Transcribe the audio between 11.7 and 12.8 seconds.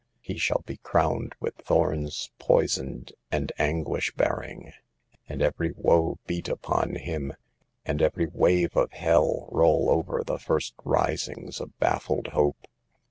baffled hope.